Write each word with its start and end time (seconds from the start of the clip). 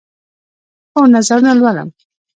هو، 0.93 1.01
نظرونه 1.13 1.51
لولم 1.59 1.89